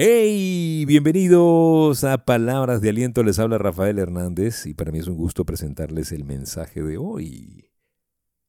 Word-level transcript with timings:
Hey, 0.00 0.84
bienvenidos 0.86 2.04
a 2.04 2.18
Palabras 2.18 2.80
de 2.80 2.90
Aliento. 2.90 3.24
Les 3.24 3.40
habla 3.40 3.58
Rafael 3.58 3.98
Hernández 3.98 4.64
y 4.66 4.72
para 4.72 4.92
mí 4.92 5.00
es 5.00 5.08
un 5.08 5.16
gusto 5.16 5.44
presentarles 5.44 6.12
el 6.12 6.22
mensaje 6.22 6.84
de 6.84 6.98
hoy. 6.98 7.72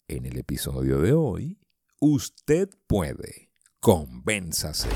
En 0.07 0.27
el 0.27 0.37
episodio 0.37 1.01
de 1.01 1.13
hoy, 1.13 1.57
usted 1.99 2.69
puede, 2.85 3.49
convénzase. 3.79 4.89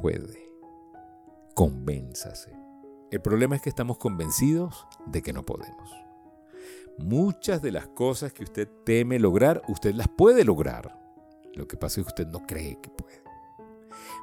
Puede. 0.00 0.38
Convénzase. 1.54 2.52
El 3.10 3.20
problema 3.20 3.56
es 3.56 3.62
que 3.62 3.70
estamos 3.70 3.98
convencidos 3.98 4.86
de 5.06 5.22
que 5.22 5.32
no 5.32 5.44
podemos. 5.44 5.90
Muchas 6.98 7.62
de 7.62 7.72
las 7.72 7.88
cosas 7.88 8.32
que 8.32 8.44
usted 8.44 8.68
teme 8.84 9.18
lograr, 9.18 9.62
usted 9.68 9.94
las 9.94 10.08
puede 10.08 10.44
lograr. 10.44 10.98
Lo 11.54 11.66
que 11.66 11.76
pasa 11.76 12.00
es 12.00 12.06
que 12.06 12.10
usted 12.10 12.26
no 12.26 12.46
cree 12.46 12.78
que 12.80 12.90
puede. 12.90 13.22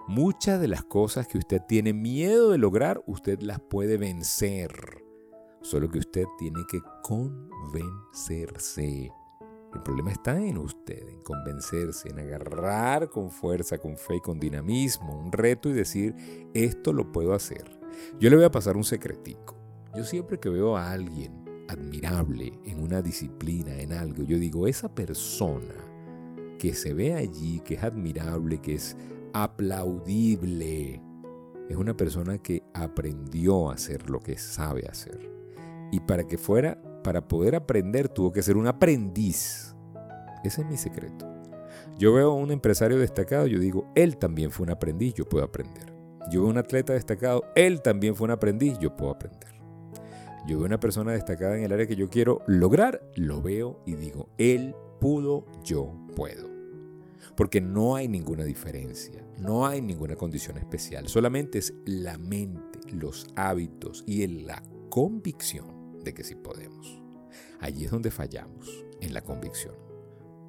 Muchas 0.08 0.62
de 0.62 0.67
las 0.67 0.84
cosas 0.84 1.28
que 1.28 1.38
usted 1.38 1.62
tiene 1.67 1.94
miedo 1.94 2.52
de 2.52 2.58
lograr, 2.58 3.04
usted 3.08 3.42
las 3.42 3.60
puede 3.60 3.98
vencer. 3.98 4.72
Solo 5.62 5.89
que 5.89 6.00
usted 6.00 6.26
tiene 6.38 6.60
que 6.70 6.80
convencerse. 7.02 9.12
El 9.76 9.81
problema 9.81 10.12
está 10.12 10.42
en 10.42 10.58
usted, 10.58 11.06
en 11.09 11.22
convencerse, 11.22 12.09
en 12.09 12.20
agarrar 12.20 13.09
con 13.09 13.30
fuerza, 13.30 13.78
con 13.78 13.98
fe 13.98 14.16
y 14.16 14.22
con 14.22 14.40
dinamismo 14.40 15.20
un 15.20 15.34
reto 15.34 15.70
y 15.70 15.73
decir, 15.73 16.16
esto 16.54 16.94
lo 16.94 17.12
puedo 17.12 17.34
hacer. 17.34 17.78
Yo 18.17 18.30
le 18.30 18.38
voy 18.38 18.45
a 18.45 18.52
pasar 18.52 18.78
un 18.78 18.86
secretico. 18.86 19.58
Yo 19.94 20.06
siempre 20.06 20.40
que 20.40 20.48
veo 20.48 20.78
a 20.78 20.94
alguien 20.94 21.44
admirable 21.67 22.58
en 22.64 22.82
una 22.82 23.02
disciplina, 23.02 23.78
en 23.78 23.92
algo, 23.92 24.23
yo 24.23 24.40
digo, 24.40 24.66
esa 24.66 24.95
persona 24.95 25.76
que 26.58 26.73
se 26.73 26.94
ve 26.94 27.14
allí, 27.14 27.60
que 27.60 27.73
es 27.73 27.84
admirable, 27.84 28.62
que 28.62 28.76
es 28.76 28.95
aplaudible, 29.34 31.02
es 31.67 31.76
una 31.76 31.98
persona 31.98 32.38
que 32.38 32.64
aprendió 32.73 33.70
a 33.70 33.73
hacer 33.73 34.10
lo 34.10 34.22
que 34.22 34.38
sabe 34.38 34.88
hacer. 34.88 35.30
Y 35.92 36.00
para 36.00 36.26
que 36.26 36.38
fuera 36.38 36.82
para 37.06 37.28
poder 37.28 37.53
aprender 37.56 38.09
tuvo 38.09 38.31
que 38.31 38.42
ser 38.42 38.58
un 38.58 38.66
aprendiz. 38.66 39.75
Ese 40.44 40.61
es 40.61 40.67
mi 40.67 40.75
secreto. 40.75 41.31
Yo 42.00 42.11
veo 42.14 42.31
a 42.31 42.34
un 42.34 42.50
empresario 42.50 42.98
destacado, 42.98 43.45
yo 43.45 43.59
digo, 43.59 43.92
él 43.94 44.17
también 44.17 44.50
fue 44.50 44.64
un 44.64 44.72
aprendiz, 44.72 45.14
yo 45.14 45.23
puedo 45.26 45.45
aprender. 45.45 45.94
Yo 46.31 46.42
veo 46.42 46.48
a 46.48 46.52
un 46.53 46.58
atleta 46.58 46.94
destacado, 46.94 47.44
él 47.56 47.83
también 47.83 48.16
fue 48.16 48.26
un 48.26 48.31
aprendiz, 48.31 48.80
yo 48.80 48.95
puedo 48.95 49.11
aprender. 49.11 49.53
Yo 50.48 50.58
veo 50.58 50.64
a 50.64 50.66
una 50.66 50.80
persona 50.80 51.11
destacada 51.11 51.56
en 51.56 51.66
el 51.66 51.73
área 51.73 51.86
que 51.86 51.95
yo 51.95 52.09
quiero 52.09 52.42
lograr, 52.48 53.00
lo 53.16 53.39
veo 53.39 53.83
y 53.86 53.94
digo, 53.94 54.30
él 54.39 54.73
pudo, 55.00 55.45
yo 55.64 55.94
puedo. 56.16 56.50
Porque 57.38 57.61
no 57.61 57.95
hay 57.95 58.08
ninguna 58.08 58.45
diferencia, 58.45 59.23
no 59.38 59.67
hay 59.67 59.80
ninguna 59.80 60.16
condición 60.16 60.58
especial, 60.58 61.08
solamente 61.08 61.59
es 61.59 61.72
la 61.86 62.17
mente, 62.17 62.80
los 62.92 63.27
hábitos 63.36 64.04
y 64.08 64.26
la 64.26 64.64
convicción 64.89 65.74
de 66.05 66.14
que 66.14 66.23
sí 66.23 66.36
podemos. 66.36 67.02
Allí 67.60 67.86
es 67.86 67.92
donde 67.92 68.11
fallamos, 68.11 68.86
en 69.02 69.14
la 69.14 69.21
convicción. 69.21 69.76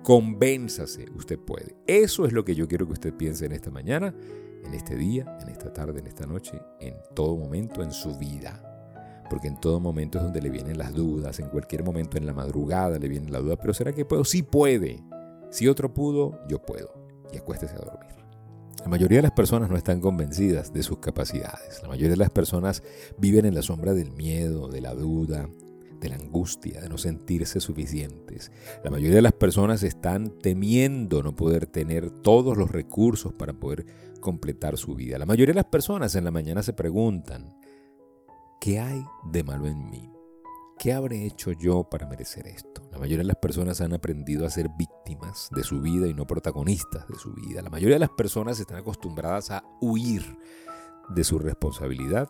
Convénzase, 0.04 1.06
usted 1.16 1.38
puede. 1.38 1.74
Eso 1.86 2.26
es 2.26 2.32
lo 2.32 2.44
que 2.44 2.54
yo 2.54 2.68
quiero 2.68 2.86
que 2.86 2.92
usted 2.92 3.14
piense 3.14 3.46
en 3.46 3.52
esta 3.52 3.72
mañana, 3.72 4.14
en 4.64 4.74
este 4.74 4.94
día, 4.94 5.36
en 5.40 5.48
esta 5.48 5.72
tarde, 5.72 5.98
en 5.98 6.06
esta 6.06 6.26
noche, 6.26 6.60
en 6.78 6.94
todo 7.14 7.36
momento 7.36 7.82
en 7.82 7.90
su 7.90 8.16
vida. 8.16 8.62
Porque 9.28 9.48
en 9.48 9.58
todo 9.58 9.80
momento 9.80 10.18
es 10.18 10.24
donde 10.24 10.40
le 10.40 10.50
vienen 10.50 10.78
las 10.78 10.94
dudas, 10.94 11.40
en 11.40 11.48
cualquier 11.48 11.82
momento 11.82 12.16
en 12.16 12.26
la 12.26 12.32
madrugada 12.32 12.98
le 12.98 13.08
viene 13.08 13.30
la 13.30 13.40
duda, 13.40 13.56
pero 13.56 13.74
¿será 13.74 13.92
que 13.92 14.04
puedo? 14.04 14.24
Sí 14.24 14.44
puede. 14.44 15.02
Si 15.50 15.66
otro 15.66 15.92
pudo, 15.92 16.38
yo 16.48 16.62
puedo. 16.62 16.92
Y 17.32 17.38
acuéstese 17.38 17.74
a 17.74 17.78
dormir. 17.78 18.25
La 18.80 18.88
mayoría 18.88 19.18
de 19.18 19.22
las 19.22 19.32
personas 19.32 19.68
no 19.68 19.76
están 19.76 20.00
convencidas 20.00 20.72
de 20.72 20.82
sus 20.82 20.98
capacidades. 20.98 21.80
La 21.82 21.88
mayoría 21.88 22.10
de 22.10 22.16
las 22.16 22.30
personas 22.30 22.82
viven 23.18 23.44
en 23.44 23.54
la 23.54 23.62
sombra 23.62 23.94
del 23.94 24.12
miedo, 24.12 24.68
de 24.68 24.80
la 24.80 24.94
duda, 24.94 25.48
de 26.00 26.08
la 26.08 26.16
angustia, 26.16 26.80
de 26.80 26.88
no 26.88 26.98
sentirse 26.98 27.60
suficientes. 27.60 28.52
La 28.84 28.90
mayoría 28.90 29.16
de 29.16 29.22
las 29.22 29.32
personas 29.32 29.82
están 29.82 30.30
temiendo 30.38 31.22
no 31.22 31.34
poder 31.34 31.66
tener 31.66 32.10
todos 32.10 32.56
los 32.56 32.70
recursos 32.70 33.32
para 33.32 33.54
poder 33.54 33.86
completar 34.20 34.76
su 34.76 34.94
vida. 34.94 35.18
La 35.18 35.26
mayoría 35.26 35.52
de 35.52 35.62
las 35.62 35.70
personas 35.70 36.14
en 36.14 36.24
la 36.24 36.30
mañana 36.30 36.62
se 36.62 36.72
preguntan, 36.72 37.56
¿qué 38.60 38.78
hay 38.78 39.02
de 39.30 39.42
malo 39.42 39.66
en 39.66 39.90
mí? 39.90 40.15
¿Qué 40.78 40.92
habré 40.92 41.24
hecho 41.24 41.52
yo 41.52 41.84
para 41.84 42.06
merecer 42.06 42.46
esto? 42.46 42.82
La 42.92 42.98
mayoría 42.98 43.18
de 43.18 43.24
las 43.24 43.36
personas 43.36 43.80
han 43.80 43.94
aprendido 43.94 44.46
a 44.46 44.50
ser 44.50 44.68
víctimas 44.76 45.48
de 45.50 45.62
su 45.62 45.80
vida 45.80 46.06
y 46.06 46.12
no 46.12 46.26
protagonistas 46.26 47.08
de 47.08 47.14
su 47.16 47.32
vida. 47.32 47.62
La 47.62 47.70
mayoría 47.70 47.96
de 47.96 48.00
las 48.00 48.10
personas 48.10 48.60
están 48.60 48.76
acostumbradas 48.76 49.50
a 49.50 49.64
huir 49.80 50.38
de 51.08 51.24
su 51.24 51.38
responsabilidad 51.38 52.28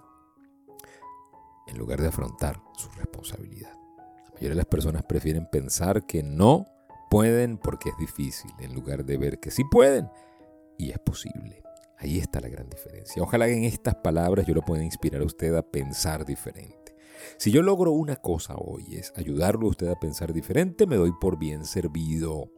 en 1.66 1.76
lugar 1.76 2.00
de 2.00 2.08
afrontar 2.08 2.62
su 2.76 2.88
responsabilidad. 2.90 3.72
La 3.98 4.30
mayoría 4.30 4.50
de 4.50 4.54
las 4.54 4.66
personas 4.66 5.02
prefieren 5.02 5.48
pensar 5.50 6.06
que 6.06 6.22
no 6.22 6.66
pueden 7.10 7.58
porque 7.58 7.90
es 7.90 7.96
difícil, 7.98 8.52
en 8.60 8.74
lugar 8.74 9.04
de 9.04 9.16
ver 9.16 9.40
que 9.40 9.50
sí 9.50 9.64
pueden 9.64 10.08
y 10.78 10.90
es 10.90 10.98
posible. 11.00 11.62
Ahí 11.98 12.18
está 12.18 12.40
la 12.40 12.48
gran 12.48 12.68
diferencia. 12.68 13.22
Ojalá 13.22 13.48
en 13.48 13.64
estas 13.64 13.96
palabras 13.96 14.46
yo 14.46 14.54
lo 14.54 14.62
pueda 14.62 14.84
inspirar 14.84 15.22
a 15.22 15.24
usted 15.24 15.54
a 15.54 15.62
pensar 15.62 16.24
diferente. 16.24 16.85
Si 17.38 17.50
yo 17.50 17.62
logro 17.62 17.92
una 17.92 18.16
cosa 18.16 18.54
hoy 18.56 18.96
es 18.96 19.12
ayudarlo 19.16 19.66
a 19.66 19.70
usted 19.70 19.88
a 19.88 19.98
pensar 19.98 20.32
diferente, 20.32 20.86
me 20.86 20.96
doy 20.96 21.12
por 21.20 21.38
bien 21.38 21.64
servido, 21.64 22.50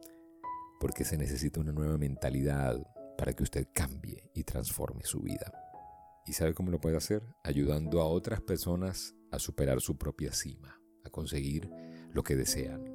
porque 0.79 1.03
se 1.03 1.17
necesita 1.17 1.59
una 1.59 1.71
nueva 1.71 1.97
mentalidad 1.97 2.81
para 3.17 3.33
que 3.33 3.43
usted 3.43 3.67
cambie 3.73 4.29
y 4.33 4.43
transforme 4.43 5.03
su 5.03 5.21
vida. 5.21 5.51
¿Y 6.25 6.33
sabe 6.33 6.53
cómo 6.53 6.71
lo 6.71 6.79
puede 6.79 6.97
hacer? 6.97 7.23
Ayudando 7.43 8.01
a 8.01 8.05
otras 8.05 8.41
personas 8.41 9.15
a 9.31 9.39
superar 9.39 9.81
su 9.81 9.97
propia 9.97 10.31
cima, 10.31 10.79
a 11.03 11.09
conseguir 11.09 11.69
lo 12.13 12.23
que 12.23 12.35
desean. 12.35 12.85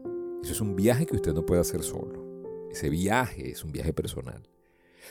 Eso 0.43 0.53
es 0.53 0.61
un 0.61 0.77
viaje 0.77 1.07
que 1.07 1.17
usted 1.17 1.33
no 1.33 1.45
puede 1.45 1.61
hacer 1.61 1.83
solo. 1.83 2.25
Ese 2.71 2.91
viaje 2.91 3.51
es 3.51 3.65
un 3.65 3.73
viaje 3.73 3.93
personal, 3.93 4.49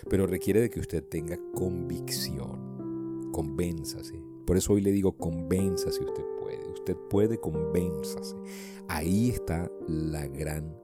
pero 0.10 0.28
requiere 0.28 0.62
de 0.62 0.70
que 0.70 0.80
usted 0.80 1.04
tenga 1.04 1.38
convicción. 1.54 3.32
Convénzase. 3.32 4.33
Por 4.46 4.58
eso 4.58 4.74
hoy 4.74 4.82
le 4.82 4.92
digo, 4.92 5.18
convénzase 5.18 6.04
usted 6.04 6.24
usted 6.84 6.98
puede, 7.10 7.38
convénzase. 7.40 8.36
Ahí 8.88 9.30
está 9.30 9.72
la 9.88 10.28
gran, 10.28 10.76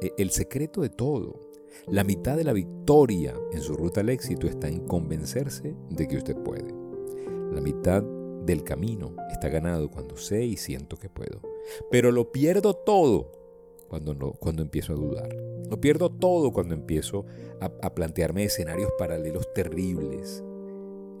e, 0.00 0.12
el 0.16 0.30
secreto 0.30 0.80
de 0.80 0.88
todo. 0.88 1.38
La 1.86 2.04
mitad 2.04 2.36
de 2.36 2.44
la 2.44 2.52
victoria 2.52 3.34
en 3.52 3.60
su 3.60 3.74
ruta 3.74 4.00
al 4.00 4.08
éxito 4.08 4.46
está 4.46 4.68
en 4.68 4.86
convencerse 4.86 5.74
de 5.90 6.08
que 6.08 6.16
usted 6.16 6.36
puede. 6.36 6.74
La 7.52 7.60
mitad 7.60 8.02
del 8.02 8.64
camino 8.64 9.14
está 9.30 9.48
ganado 9.48 9.90
cuando 9.90 10.16
sé 10.16 10.44
y 10.44 10.56
siento 10.56 10.96
que 10.96 11.08
puedo. 11.08 11.40
Pero 11.90 12.10
lo 12.10 12.32
pierdo 12.32 12.74
todo 12.74 13.30
cuando, 13.88 14.14
no, 14.14 14.32
cuando 14.32 14.62
empiezo 14.62 14.94
a 14.94 14.96
dudar. 14.96 15.28
Lo 15.70 15.80
pierdo 15.80 16.10
todo 16.10 16.52
cuando 16.52 16.74
empiezo 16.74 17.24
a 17.60 17.94
plantearme 17.94 18.44
escenarios 18.44 18.90
paralelos 18.98 19.46
terribles, 19.54 20.42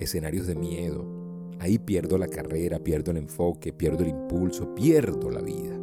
escenarios 0.00 0.46
de 0.46 0.56
miedo, 0.56 1.21
Ahí 1.62 1.78
pierdo 1.78 2.18
la 2.18 2.26
carrera, 2.26 2.80
pierdo 2.80 3.12
el 3.12 3.18
enfoque, 3.18 3.72
pierdo 3.72 4.02
el 4.02 4.08
impulso, 4.08 4.74
pierdo 4.74 5.30
la 5.30 5.40
vida. 5.40 5.78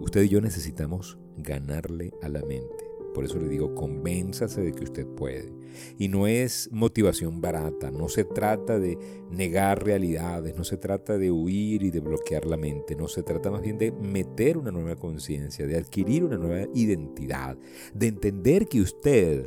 Usted 0.00 0.22
y 0.22 0.30
yo 0.30 0.40
necesitamos 0.40 1.18
ganarle 1.36 2.14
a 2.22 2.30
la 2.30 2.40
mente. 2.40 2.86
Por 3.14 3.26
eso 3.26 3.38
le 3.38 3.46
digo, 3.46 3.74
convénzase 3.74 4.62
de 4.62 4.72
que 4.72 4.84
usted 4.84 5.06
puede. 5.06 5.52
Y 5.98 6.08
no 6.08 6.26
es 6.26 6.70
motivación 6.72 7.42
barata, 7.42 7.90
no 7.90 8.08
se 8.08 8.24
trata 8.24 8.78
de 8.78 8.96
negar 9.30 9.84
realidades, 9.84 10.56
no 10.56 10.64
se 10.64 10.78
trata 10.78 11.18
de 11.18 11.30
huir 11.30 11.82
y 11.82 11.90
de 11.90 12.00
bloquear 12.00 12.46
la 12.46 12.56
mente, 12.56 12.96
no 12.96 13.06
se 13.06 13.22
trata 13.22 13.50
más 13.50 13.60
bien 13.60 13.76
de 13.76 13.92
meter 13.92 14.56
una 14.56 14.70
nueva 14.70 14.96
conciencia, 14.96 15.66
de 15.66 15.76
adquirir 15.76 16.24
una 16.24 16.38
nueva 16.38 16.70
identidad, 16.72 17.58
de 17.92 18.06
entender 18.06 18.66
que 18.66 18.80
usted 18.80 19.46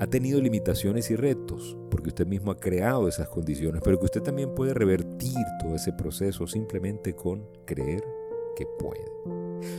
ha 0.00 0.06
tenido 0.06 0.40
limitaciones 0.40 1.10
y 1.10 1.16
retos, 1.16 1.76
porque 1.90 2.08
usted 2.08 2.26
mismo 2.26 2.50
ha 2.50 2.58
creado 2.58 3.06
esas 3.06 3.28
condiciones, 3.28 3.82
pero 3.84 3.98
que 3.98 4.06
usted 4.06 4.22
también 4.22 4.54
puede 4.54 4.72
revertir 4.72 5.36
todo 5.60 5.74
ese 5.74 5.92
proceso 5.92 6.46
simplemente 6.46 7.14
con 7.14 7.46
creer 7.66 8.02
que 8.56 8.66
puede. 8.78 9.04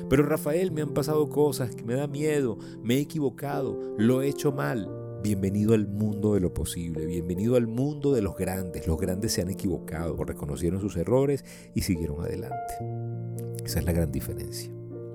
Pero 0.07 0.23
Rafael, 0.23 0.71
me 0.71 0.83
han 0.83 0.93
pasado 0.93 1.27
cosas 1.27 1.75
que 1.75 1.83
me 1.83 1.95
da 1.95 2.05
miedo, 2.05 2.59
me 2.83 2.97
he 2.97 2.99
equivocado, 2.99 3.79
lo 3.97 4.21
he 4.21 4.27
hecho 4.27 4.51
mal. 4.51 4.87
Bienvenido 5.23 5.73
al 5.73 5.87
mundo 5.87 6.35
de 6.35 6.39
lo 6.39 6.53
posible, 6.53 7.07
bienvenido 7.07 7.55
al 7.55 7.65
mundo 7.65 8.13
de 8.13 8.21
los 8.21 8.35
grandes. 8.37 8.87
Los 8.87 8.99
grandes 8.99 9.33
se 9.33 9.41
han 9.41 9.49
equivocado, 9.49 10.23
reconocieron 10.23 10.81
sus 10.81 10.97
errores 10.97 11.43
y 11.73 11.81
siguieron 11.81 12.21
adelante. 12.21 12.75
Esa 13.65 13.79
es 13.79 13.85
la 13.85 13.91
gran 13.91 14.11
diferencia. 14.11 14.71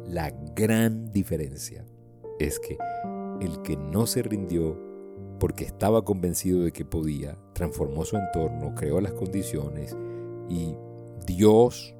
La 0.09 0.31
gran 0.57 1.13
diferencia 1.13 1.85
es 2.41 2.59
que 2.59 2.77
el 3.41 3.63
que 3.63 3.77
no 3.77 4.07
se 4.07 4.23
rindió 4.23 4.86
porque 5.39 5.65
estaba 5.65 6.05
convencido 6.05 6.61
de 6.61 6.73
que 6.73 6.85
podía, 6.85 7.37
transformó 7.53 8.05
su 8.05 8.17
entorno, 8.17 8.75
creó 8.75 9.01
las 9.01 9.13
condiciones 9.13 9.97
y 10.49 10.75
Dios 11.27 11.95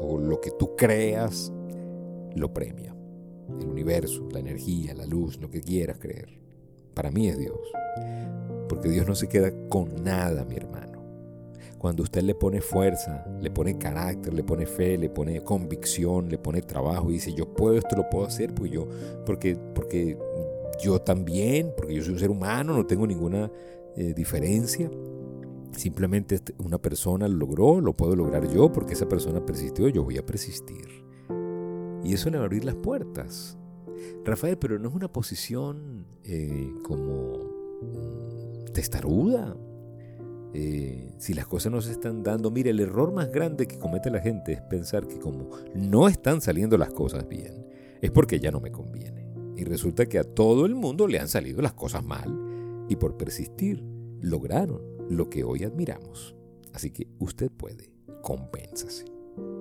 o 0.00 0.18
lo 0.18 0.40
que 0.40 0.50
tú 0.50 0.74
creas 0.76 1.52
lo 2.34 2.52
premia. 2.52 2.94
El 3.60 3.68
universo, 3.68 4.28
la 4.32 4.40
energía, 4.40 4.94
la 4.94 5.06
luz, 5.06 5.38
lo 5.40 5.50
que 5.50 5.60
quieras 5.60 5.98
creer. 5.98 6.38
Para 6.94 7.10
mí 7.10 7.28
es 7.28 7.38
Dios. 7.38 7.58
Porque 8.68 8.88
Dios 8.88 9.06
no 9.06 9.14
se 9.14 9.28
queda 9.28 9.52
con 9.68 10.02
nada, 10.02 10.44
mi 10.44 10.56
hermano. 10.56 10.90
Cuando 11.78 12.02
usted 12.02 12.22
le 12.22 12.34
pone 12.34 12.60
fuerza, 12.60 13.24
le 13.40 13.50
pone 13.50 13.78
carácter, 13.78 14.34
le 14.34 14.44
pone 14.44 14.66
fe, 14.66 14.98
le 14.98 15.08
pone 15.08 15.42
convicción, 15.42 16.28
le 16.28 16.36
pone 16.36 16.60
trabajo 16.60 17.10
y 17.10 17.14
dice, 17.14 17.32
yo 17.32 17.54
puedo, 17.54 17.78
esto 17.78 17.96
lo 17.96 18.10
puedo 18.10 18.26
hacer, 18.26 18.54
pues 18.54 18.70
yo, 18.70 18.86
porque, 19.24 19.56
porque 19.74 20.18
yo 20.82 21.00
también, 21.00 21.72
porque 21.76 21.94
yo 21.94 22.02
soy 22.02 22.14
un 22.14 22.18
ser 22.18 22.30
humano, 22.30 22.74
no 22.74 22.86
tengo 22.86 23.06
ninguna 23.06 23.50
eh, 23.96 24.14
diferencia. 24.14 24.90
Simplemente 25.72 26.36
este, 26.36 26.54
una 26.58 26.78
persona 26.78 27.28
lo 27.28 27.36
logró, 27.36 27.80
lo 27.80 27.96
puedo 27.96 28.16
lograr 28.16 28.48
yo, 28.52 28.72
porque 28.72 28.94
esa 28.94 29.08
persona 29.08 29.44
persistió, 29.44 29.88
yo 29.88 30.02
voy 30.02 30.18
a 30.18 30.26
persistir. 30.26 31.04
Y 32.02 32.14
eso 32.14 32.30
le 32.30 32.38
va 32.38 32.44
a 32.44 32.46
abrir 32.46 32.64
las 32.64 32.76
puertas. 32.76 33.58
Rafael, 34.24 34.58
pero 34.58 34.78
no 34.78 34.88
es 34.88 34.94
una 34.94 35.12
posición 35.12 36.06
eh, 36.24 36.72
como 36.82 37.34
mm, 37.82 38.72
testaruda. 38.72 39.56
Eh, 40.52 41.14
si 41.18 41.34
las 41.34 41.46
cosas 41.46 41.70
no 41.70 41.80
se 41.80 41.92
están 41.92 42.22
dando, 42.22 42.50
mire, 42.50 42.70
el 42.70 42.80
error 42.80 43.12
más 43.12 43.30
grande 43.30 43.66
que 43.66 43.78
comete 43.78 44.10
la 44.10 44.20
gente 44.20 44.52
es 44.52 44.60
pensar 44.62 45.06
que 45.06 45.18
como 45.18 45.50
no 45.74 46.08
están 46.08 46.40
saliendo 46.40 46.76
las 46.76 46.90
cosas 46.90 47.28
bien, 47.28 47.66
es 48.00 48.10
porque 48.10 48.40
ya 48.40 48.50
no 48.50 48.60
me 48.60 48.72
conviene. 48.72 49.19
Y 49.60 49.64
resulta 49.64 50.06
que 50.06 50.18
a 50.18 50.24
todo 50.24 50.64
el 50.64 50.74
mundo 50.74 51.06
le 51.06 51.18
han 51.18 51.28
salido 51.28 51.60
las 51.60 51.74
cosas 51.74 52.02
mal 52.02 52.86
y 52.88 52.96
por 52.96 53.18
persistir 53.18 53.84
lograron 54.22 54.80
lo 55.10 55.28
que 55.28 55.44
hoy 55.44 55.64
admiramos. 55.64 56.34
Así 56.72 56.90
que 56.90 57.08
usted 57.18 57.50
puede, 57.50 57.92
compénsase. 58.22 59.04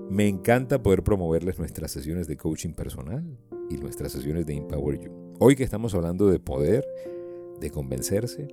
Me 0.09 0.29
encanta 0.29 0.81
poder 0.81 1.03
promoverles 1.03 1.59
nuestras 1.59 1.91
sesiones 1.91 2.27
de 2.27 2.37
coaching 2.37 2.71
personal 2.71 3.25
y 3.69 3.75
nuestras 3.75 4.13
sesiones 4.13 4.45
de 4.45 4.53
Empower 4.53 5.01
You. 5.01 5.11
Hoy 5.37 5.57
que 5.57 5.65
estamos 5.65 5.93
hablando 5.93 6.27
de 6.27 6.39
poder, 6.39 6.87
de 7.59 7.69
convencerse, 7.69 8.47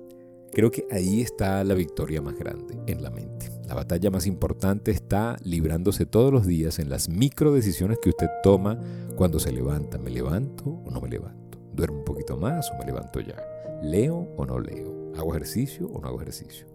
creo 0.51 0.69
que 0.69 0.85
ahí 0.91 1.21
está 1.21 1.63
la 1.63 1.75
victoria 1.75 2.21
más 2.21 2.37
grande 2.37 2.77
en 2.87 3.01
la 3.01 3.09
mente. 3.09 3.56
La 3.67 3.75
batalla 3.75 4.09
más 4.09 4.25
importante 4.27 4.91
está 4.91 5.35
librándose 5.43 6.05
todos 6.05 6.31
los 6.31 6.47
días 6.47 6.79
en 6.79 6.89
las 6.89 7.09
micro 7.09 7.53
decisiones 7.53 7.99
que 8.01 8.09
usted 8.09 8.29
toma 8.41 8.79
cuando 9.15 9.39
se 9.39 9.51
levanta. 9.51 9.97
¿Me 9.97 10.09
levanto 10.09 10.81
o 10.85 10.89
no 10.89 11.01
me 11.01 11.09
levanto? 11.09 11.59
¿Duermo 11.73 11.99
un 11.99 12.05
poquito 12.05 12.37
más 12.37 12.71
o 12.71 12.77
me 12.77 12.85
levanto 12.85 13.19
ya? 13.19 13.35
¿Leo 13.83 14.29
o 14.37 14.45
no 14.45 14.59
leo? 14.59 15.11
¿Hago 15.17 15.35
ejercicio 15.35 15.87
o 15.87 15.99
no 15.99 16.07
hago 16.07 16.21
ejercicio? 16.21 16.65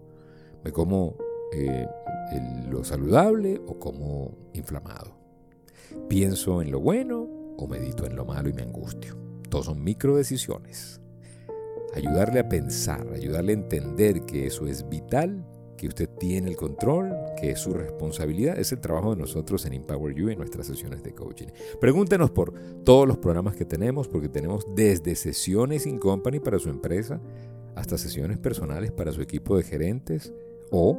¿Me 0.63 0.71
como 0.71 1.17
eh, 1.53 1.87
lo 2.69 2.83
saludable 2.83 3.61
o 3.67 3.77
como 3.79 4.31
inflamado. 4.53 5.15
Pienso 6.09 6.61
en 6.61 6.71
lo 6.71 6.79
bueno 6.79 7.27
o 7.57 7.67
medito 7.67 8.05
en 8.05 8.15
lo 8.15 8.25
malo 8.25 8.49
y 8.49 8.53
me 8.53 8.63
angustio. 8.63 9.15
Todos 9.49 9.65
son 9.65 9.83
micro 9.83 10.15
decisiones. 10.17 10.99
Ayudarle 11.93 12.39
a 12.39 12.49
pensar, 12.49 13.07
ayudarle 13.13 13.51
a 13.51 13.55
entender 13.55 14.21
que 14.21 14.47
eso 14.47 14.65
es 14.65 14.89
vital, 14.89 15.45
que 15.83 15.89
usted 15.89 16.09
tiene 16.17 16.49
el 16.49 16.55
control, 16.55 17.13
que 17.35 17.51
es 17.51 17.59
su 17.59 17.73
responsabilidad. 17.73 18.57
Es 18.57 18.71
el 18.71 18.79
trabajo 18.79 19.13
de 19.13 19.19
nosotros 19.19 19.65
en 19.65 19.73
Empower 19.73 20.15
You 20.15 20.29
en 20.29 20.37
nuestras 20.37 20.65
sesiones 20.65 21.03
de 21.03 21.13
coaching. 21.13 21.47
Pregúntenos 21.81 22.31
por 22.31 22.53
todos 22.85 23.05
los 23.05 23.17
programas 23.17 23.57
que 23.57 23.65
tenemos, 23.65 24.07
porque 24.07 24.29
tenemos 24.29 24.65
desde 24.73 25.13
sesiones 25.15 25.85
in 25.85 25.99
company 25.99 26.39
para 26.39 26.57
su 26.57 26.69
empresa 26.69 27.19
hasta 27.75 27.97
sesiones 27.97 28.37
personales 28.37 28.93
para 28.93 29.11
su 29.11 29.21
equipo 29.21 29.57
de 29.57 29.63
gerentes 29.63 30.33
o 30.71 30.97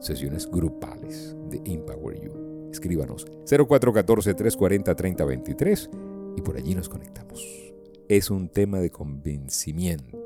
sesiones 0.00 0.50
grupales 0.50 1.36
de 1.48 1.62
Empower 1.64 2.20
You. 2.20 2.32
Escríbanos 2.72 3.24
0414-340-3023 3.44 5.90
y 6.36 6.42
por 6.42 6.56
allí 6.56 6.74
nos 6.74 6.88
conectamos. 6.88 7.72
Es 8.08 8.30
un 8.30 8.48
tema 8.48 8.80
de 8.80 8.90
convencimiento. 8.90 10.21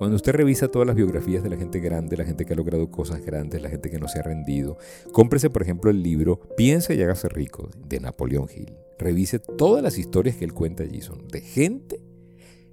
Cuando 0.00 0.16
usted 0.16 0.32
revisa 0.32 0.68
todas 0.68 0.86
las 0.86 0.96
biografías 0.96 1.42
de 1.42 1.50
la 1.50 1.58
gente 1.58 1.78
grande, 1.78 2.16
la 2.16 2.24
gente 2.24 2.46
que 2.46 2.54
ha 2.54 2.56
logrado 2.56 2.90
cosas 2.90 3.22
grandes, 3.22 3.60
la 3.60 3.68
gente 3.68 3.90
que 3.90 3.98
no 3.98 4.08
se 4.08 4.18
ha 4.18 4.22
rendido, 4.22 4.78
cómprese 5.12 5.50
por 5.50 5.60
ejemplo 5.60 5.90
el 5.90 6.02
libro 6.02 6.40
Piensa 6.56 6.94
y 6.94 7.02
hágase 7.02 7.28
rico 7.28 7.68
de 7.86 8.00
Napoleón 8.00 8.48
Hill. 8.48 8.72
Revise 8.98 9.40
todas 9.40 9.82
las 9.82 9.98
historias 9.98 10.36
que 10.36 10.46
él 10.46 10.54
cuenta 10.54 10.84
allí, 10.84 11.02
son 11.02 11.28
de 11.28 11.42
gente, 11.42 12.00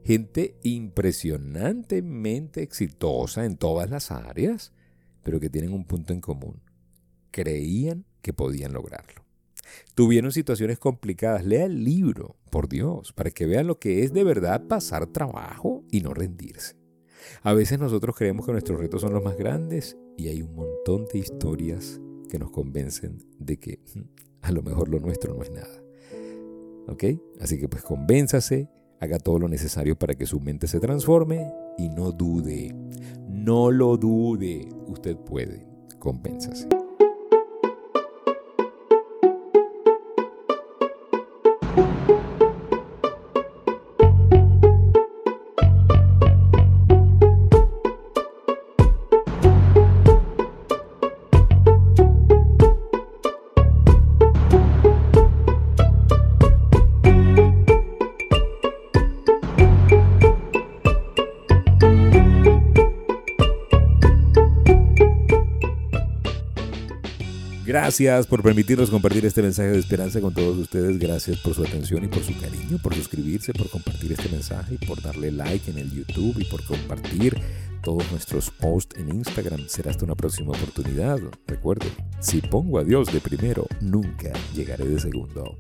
gente 0.06 0.56
impresionantemente 0.64 2.64
exitosa 2.64 3.44
en 3.44 3.58
todas 3.58 3.90
las 3.90 4.10
áreas, 4.10 4.72
pero 5.22 5.42
que 5.42 5.50
tienen 5.50 5.74
un 5.74 5.84
punto 5.84 6.14
en 6.14 6.22
común. 6.22 6.62
Creían 7.32 8.06
que 8.22 8.32
podían 8.32 8.72
lograrlo. 8.72 9.26
Tuvieron 9.96 10.32
situaciones 10.32 10.80
complicadas. 10.80 11.44
Lea 11.44 11.66
el 11.66 11.84
libro, 11.84 12.38
por 12.50 12.70
Dios, 12.70 13.12
para 13.12 13.32
que 13.32 13.46
vean 13.46 13.68
lo 13.68 13.80
que 13.80 14.04
es 14.04 14.14
de 14.14 14.24
verdad 14.24 14.64
pasar 14.70 15.08
trabajo 15.08 15.84
y 15.92 16.00
no 16.00 16.14
rendirse. 16.14 16.77
A 17.44 17.54
veces 17.54 17.80
nosotros 17.80 18.16
creemos 18.16 18.46
que 18.46 18.52
nuestros 18.52 18.80
retos 18.80 19.02
son 19.02 19.14
los 19.14 19.24
más 19.24 19.38
grandes 19.38 19.98
y 20.18 20.28
hay 20.28 20.42
un 20.42 20.56
montón 20.56 21.06
de 21.12 21.20
historias 21.20 22.00
que 22.30 22.40
nos 22.40 22.52
convencen 22.52 23.20
de 23.40 23.58
que 23.58 23.80
mm, 23.96 24.02
a 24.42 24.52
lo 24.52 24.62
mejor 24.62 24.90
lo 24.90 25.00
nuestro 25.00 25.34
no 25.34 25.44
es 25.44 25.52
nada. 25.52 25.84
¿Ok? 26.88 27.04
Así 27.42 27.60
que 27.60 27.68
pues 27.68 27.84
convénzase, 27.84 28.70
haga 29.00 29.20
todo 29.20 29.40
lo 29.40 29.48
necesario 29.48 29.98
para 29.98 30.16
que 30.16 30.26
su 30.26 30.40
mente 30.40 30.68
se 30.68 30.80
transforme 30.80 31.52
y 31.78 31.90
no 31.90 32.12
dude. 32.12 32.74
No 33.28 33.72
lo 33.72 33.98
dude. 33.98 34.70
Usted 34.88 35.18
puede. 35.18 35.68
Compénsase. 36.00 36.68
Gracias 67.68 68.26
por 68.28 68.42
permitirnos 68.42 68.90
compartir 68.90 69.26
este 69.26 69.42
mensaje 69.42 69.72
de 69.72 69.80
esperanza 69.80 70.22
con 70.22 70.34
todos 70.34 70.58
ustedes. 70.58 70.98
Gracias 70.98 71.36
por 71.40 71.54
su 71.54 71.66
atención 71.66 72.02
y 72.02 72.08
por 72.08 72.24
su 72.24 72.32
cariño, 72.40 72.78
por 72.82 72.96
suscribirse, 72.96 73.52
por 73.52 73.70
compartir 73.70 74.14
este 74.14 74.30
mensaje 74.30 74.78
y 74.80 74.86
por 74.86 75.02
darle 75.02 75.34
like 75.34 75.70
en 75.70 75.78
el 75.78 75.92
YouTube 75.92 76.40
y 76.40 76.46
por 76.46 76.64
compartir 76.64 77.38
todos 77.84 78.10
nuestros 78.10 78.52
posts 78.52 78.98
en 78.98 79.14
Instagram. 79.14 79.68
Será 79.68 79.92
hasta 79.92 80.06
una 80.06 80.16
próxima 80.16 80.52
oportunidad. 80.52 81.20
Recuerden, 81.46 81.92
si 82.22 82.40
pongo 82.40 82.80
a 82.80 82.86
Dios 82.86 83.12
de 83.12 83.20
primero, 83.20 83.68
nunca 83.82 84.32
llegaré 84.56 84.88
de 84.88 85.02
segundo. 85.02 85.58